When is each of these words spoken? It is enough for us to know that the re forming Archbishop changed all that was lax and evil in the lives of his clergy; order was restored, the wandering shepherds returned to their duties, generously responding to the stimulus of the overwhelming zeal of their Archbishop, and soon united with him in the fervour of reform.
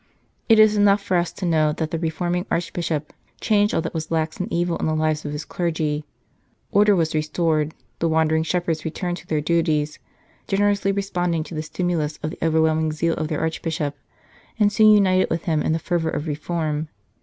It 0.49 0.57
is 0.57 0.75
enough 0.75 0.99
for 1.03 1.15
us 1.15 1.31
to 1.33 1.45
know 1.45 1.73
that 1.73 1.91
the 1.91 1.99
re 1.99 2.09
forming 2.09 2.47
Archbishop 2.49 3.13
changed 3.39 3.71
all 3.75 3.81
that 3.83 3.93
was 3.93 4.09
lax 4.09 4.39
and 4.39 4.51
evil 4.51 4.75
in 4.77 4.87
the 4.87 4.95
lives 4.95 5.25
of 5.25 5.31
his 5.31 5.45
clergy; 5.45 6.05
order 6.71 6.95
was 6.95 7.13
restored, 7.13 7.75
the 7.99 8.09
wandering 8.09 8.41
shepherds 8.41 8.83
returned 8.83 9.17
to 9.17 9.27
their 9.27 9.41
duties, 9.41 9.99
generously 10.47 10.91
responding 10.91 11.43
to 11.43 11.53
the 11.53 11.61
stimulus 11.61 12.17
of 12.23 12.31
the 12.31 12.43
overwhelming 12.43 12.91
zeal 12.91 13.13
of 13.13 13.27
their 13.27 13.41
Archbishop, 13.41 13.95
and 14.57 14.73
soon 14.73 14.89
united 14.91 15.29
with 15.29 15.43
him 15.43 15.61
in 15.61 15.71
the 15.71 15.77
fervour 15.77 16.09
of 16.09 16.25
reform. 16.25 16.87